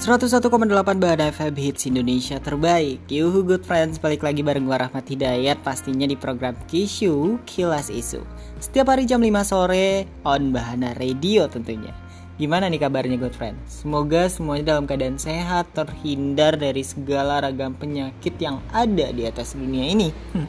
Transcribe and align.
101,8 0.00 0.48
Bahan 0.96 1.20
FM 1.28 1.54
Hits 1.60 1.84
Indonesia 1.84 2.40
terbaik. 2.40 3.04
Yuhu 3.12 3.44
good 3.44 3.68
friends, 3.68 4.00
balik 4.00 4.24
lagi 4.24 4.40
bareng 4.40 4.64
gue 4.64 4.72
Rahmat 4.72 5.04
Hidayat 5.04 5.60
Pastinya 5.60 6.08
di 6.08 6.16
program 6.16 6.56
Kishu 6.72 7.36
Kilas 7.44 7.92
Isu. 7.92 8.24
Setiap 8.64 8.96
hari 8.96 9.04
jam 9.04 9.20
5 9.20 9.28
sore 9.44 10.08
on 10.24 10.56
Bahana 10.56 10.96
Radio 10.96 11.44
tentunya. 11.52 11.92
Gimana 12.40 12.72
nih 12.72 12.80
kabarnya 12.80 13.20
good 13.20 13.36
friends? 13.36 13.84
Semoga 13.84 14.24
semuanya 14.32 14.72
dalam 14.72 14.88
keadaan 14.88 15.20
sehat 15.20 15.68
Terhindar 15.76 16.56
dari 16.56 16.80
segala 16.80 17.44
ragam 17.44 17.76
penyakit 17.76 18.40
yang 18.40 18.64
ada 18.72 19.12
di 19.12 19.28
atas 19.28 19.52
dunia 19.52 19.84
ini. 19.84 20.08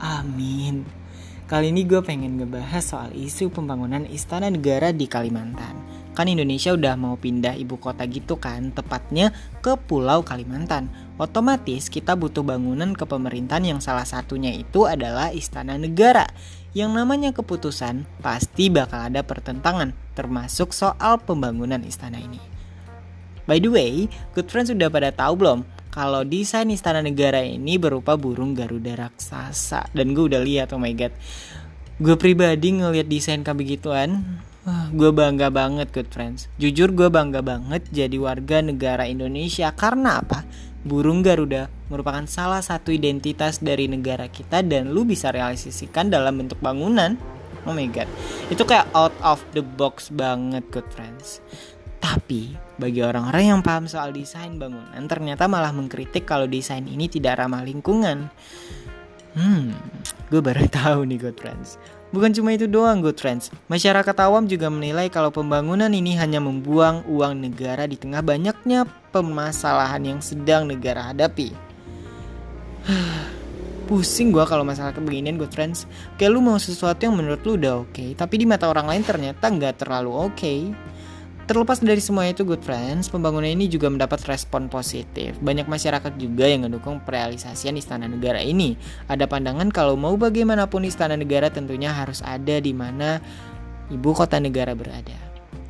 Amin. 0.00 0.88
Kali 1.44 1.68
ini 1.68 1.84
gue 1.84 2.00
pengen 2.00 2.40
ngebahas 2.40 2.80
soal 2.80 3.12
isu 3.12 3.52
pembangunan 3.52 4.08
istana 4.08 4.48
negara 4.48 4.88
di 4.88 5.04
Kalimantan 5.04 5.85
Kan 6.16 6.32
Indonesia 6.32 6.72
udah 6.72 6.96
mau 6.96 7.20
pindah 7.20 7.52
ibu 7.60 7.76
kota 7.76 8.08
gitu 8.08 8.40
kan, 8.40 8.72
tepatnya 8.72 9.36
ke 9.60 9.76
Pulau 9.76 10.24
Kalimantan. 10.24 10.88
Otomatis 11.20 11.92
kita 11.92 12.16
butuh 12.16 12.40
bangunan 12.40 12.96
kepemerintahan 12.96 13.76
yang 13.76 13.80
salah 13.84 14.08
satunya 14.08 14.56
itu 14.56 14.88
adalah 14.88 15.28
istana 15.36 15.76
negara. 15.76 16.24
Yang 16.72 16.90
namanya 16.96 17.30
keputusan 17.36 18.08
pasti 18.24 18.72
bakal 18.72 19.12
ada 19.12 19.20
pertentangan, 19.20 19.92
termasuk 20.16 20.72
soal 20.72 21.20
pembangunan 21.20 21.84
istana 21.84 22.16
ini. 22.16 22.40
By 23.44 23.60
the 23.60 23.68
way, 23.68 24.08
good 24.32 24.48
friends 24.48 24.72
sudah 24.72 24.88
pada 24.88 25.12
tahu 25.12 25.44
belum 25.44 25.68
kalau 25.96 26.28
desain 26.28 26.68
istana 26.68 27.00
negara 27.00 27.40
ini 27.40 27.80
berupa 27.80 28.20
burung 28.20 28.52
garuda 28.52 29.08
raksasa 29.08 29.88
dan 29.96 30.12
gue 30.12 30.28
udah 30.28 30.44
lihat 30.44 30.76
oh 30.76 30.80
my 30.82 30.92
god 30.92 31.08
gue 31.96 32.16
pribadi 32.20 32.76
ngelihat 32.76 33.08
desain 33.08 33.40
kayak 33.40 33.56
begituan 33.56 34.36
Wah, 34.66 34.90
gue 34.90 35.14
bangga 35.14 35.46
banget 35.46 35.94
good 35.94 36.10
friends. 36.10 36.50
Jujur 36.58 36.90
gue 36.90 37.06
bangga 37.06 37.38
banget 37.38 37.86
jadi 37.94 38.18
warga 38.18 38.58
negara 38.58 39.06
Indonesia 39.06 39.70
karena 39.70 40.18
apa? 40.18 40.42
Burung 40.82 41.22
Garuda 41.22 41.70
merupakan 41.86 42.26
salah 42.26 42.58
satu 42.58 42.90
identitas 42.90 43.62
dari 43.62 43.86
negara 43.86 44.26
kita 44.26 44.66
dan 44.66 44.90
lu 44.90 45.06
bisa 45.06 45.30
realisasikan 45.30 46.10
dalam 46.10 46.42
bentuk 46.42 46.58
bangunan. 46.58 47.14
Oh 47.62 47.70
my 47.70 47.86
god, 47.94 48.10
itu 48.50 48.66
kayak 48.66 48.90
out 48.90 49.14
of 49.22 49.38
the 49.54 49.62
box 49.62 50.10
banget 50.10 50.66
good 50.74 50.86
friends. 50.90 51.38
Tapi 52.02 52.58
bagi 52.74 53.06
orang-orang 53.06 53.54
yang 53.54 53.60
paham 53.62 53.86
soal 53.86 54.10
desain 54.10 54.58
bangunan 54.58 55.02
ternyata 55.06 55.46
malah 55.46 55.70
mengkritik 55.70 56.26
kalau 56.26 56.50
desain 56.50 56.82
ini 56.90 57.06
tidak 57.06 57.38
ramah 57.38 57.62
lingkungan. 57.62 58.34
Hmm, 59.38 59.78
gue 60.30 60.40
baru 60.42 60.66
tahu 60.78 61.06
nih 61.06 61.18
good 61.20 61.38
friends. 61.38 61.78
Bukan 62.14 62.30
cuma 62.30 62.54
itu 62.54 62.70
doang 62.70 63.02
good 63.02 63.18
friends, 63.18 63.50
masyarakat 63.66 64.14
awam 64.22 64.46
juga 64.46 64.70
menilai 64.70 65.10
kalau 65.10 65.34
pembangunan 65.34 65.90
ini 65.90 66.14
hanya 66.14 66.38
membuang 66.38 67.02
uang 67.10 67.34
negara 67.42 67.84
di 67.90 67.98
tengah 67.98 68.22
banyaknya 68.22 68.86
permasalahan 69.10 70.14
yang 70.14 70.20
sedang 70.22 70.70
negara 70.70 71.10
hadapi. 71.10 71.50
Pusing 73.90 74.34
gue 74.34 74.42
kalau 74.46 74.66
masalah 74.66 74.94
kebeginian 74.94 75.38
good 75.38 75.50
friends. 75.50 75.86
Kayak 76.18 76.38
lu 76.38 76.40
mau 76.42 76.58
sesuatu 76.58 77.06
yang 77.06 77.14
menurut 77.14 77.42
lu 77.42 77.58
udah 77.58 77.82
oke, 77.86 77.94
okay, 77.94 78.10
tapi 78.14 78.38
di 78.38 78.46
mata 78.46 78.70
orang 78.70 78.86
lain 78.86 79.02
ternyata 79.02 79.46
nggak 79.50 79.82
terlalu 79.82 80.10
oke. 80.10 80.34
Okay. 80.34 80.70
Terlepas 81.46 81.78
dari 81.78 82.02
semua 82.02 82.26
itu, 82.26 82.42
good 82.42 82.58
friends, 82.66 83.06
pembangunan 83.06 83.46
ini 83.46 83.70
juga 83.70 83.86
mendapat 83.86 84.18
respon 84.26 84.66
positif. 84.66 85.38
Banyak 85.38 85.70
masyarakat 85.70 86.18
juga 86.18 86.42
yang 86.42 86.66
mendukung 86.66 86.98
realisasian 87.06 87.78
istana 87.78 88.10
negara 88.10 88.42
ini. 88.42 88.74
Ada 89.06 89.30
pandangan 89.30 89.70
kalau 89.70 89.94
mau 89.94 90.18
bagaimanapun 90.18 90.82
istana 90.82 91.14
negara 91.14 91.46
tentunya 91.46 91.94
harus 91.94 92.18
ada 92.26 92.58
di 92.58 92.74
mana 92.74 93.22
ibu 93.94 94.10
kota 94.10 94.42
negara 94.42 94.74
berada. 94.74 95.14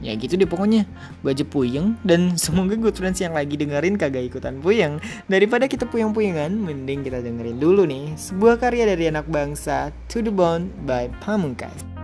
Ya 0.00 0.16
gitu 0.16 0.40
deh 0.40 0.48
pokoknya 0.48 0.88
Gue 1.20 1.36
aja 1.36 1.44
puyeng 1.44 1.92
Dan 2.08 2.32
semoga 2.40 2.72
good 2.72 2.96
friends 2.96 3.20
yang 3.20 3.36
lagi 3.36 3.60
dengerin 3.60 4.00
kagak 4.00 4.32
ikutan 4.32 4.56
puyeng 4.64 4.96
Daripada 5.28 5.68
kita 5.68 5.84
puyeng-puyengan 5.84 6.56
Mending 6.56 7.04
kita 7.04 7.20
dengerin 7.20 7.60
dulu 7.60 7.84
nih 7.84 8.16
Sebuah 8.16 8.56
karya 8.56 8.88
dari 8.88 9.12
anak 9.12 9.28
bangsa 9.28 9.92
To 10.08 10.24
the 10.24 10.32
Bone 10.32 10.72
by 10.88 11.12
Pamungkas 11.20 11.99